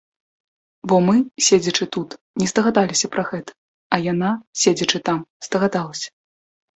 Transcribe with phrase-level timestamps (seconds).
[0.91, 1.13] Бо мы,
[1.47, 3.51] седзячы тут, не здагадаліся пра гэта,
[3.93, 4.31] а яна,
[4.63, 6.09] седзячы там, здагадалася.